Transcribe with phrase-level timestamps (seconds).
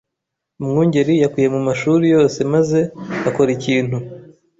[0.61, 2.79] Umwungeri yakuye mu mashuri yose maze
[3.29, 3.97] akora ikintu